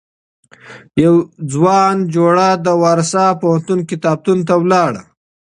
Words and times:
يوه 1.03 1.21
ځوانه 1.51 2.03
جوړه 2.15 2.47
د 2.65 2.67
وارسا 2.83 3.25
پوهنتون 3.41 3.79
کتابتون 3.89 4.37
ته 4.47 4.53
ولاړه. 4.63 5.01